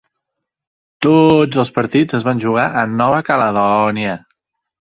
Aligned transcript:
Tots 1.05 1.59
els 1.65 1.71
partits 1.75 2.19
es 2.21 2.25
van 2.29 2.43
jugar 2.47 2.65
a 2.83 2.87
Nova 2.97 3.23
Caledònia. 3.31 4.19